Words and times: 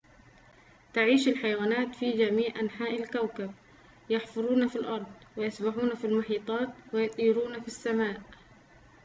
تعيش 0.93 1.27
الحيوانات 1.27 1.95
في 1.95 2.11
جميع 2.11 2.59
أنحاء 2.59 2.95
الكوكب 3.01 3.53
يحفرون 4.09 4.67
في 4.67 4.75
الأرض 4.75 5.05
ويسبحون 5.37 5.95
في 5.95 6.05
المحيطات 6.07 6.67
ويطيرون 6.93 7.61
في 7.61 7.67
السماء 7.67 8.21